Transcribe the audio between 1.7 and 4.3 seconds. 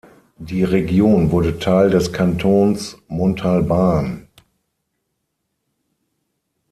des Kantons Montalbán.